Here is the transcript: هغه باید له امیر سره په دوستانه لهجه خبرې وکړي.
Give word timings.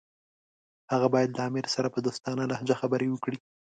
هغه 0.91 1.07
باید 1.13 1.29
له 1.37 1.41
امیر 1.49 1.65
سره 1.75 1.87
په 1.93 1.99
دوستانه 2.05 2.43
لهجه 2.51 2.75
خبرې 2.81 3.07
وکړي. 3.11 3.37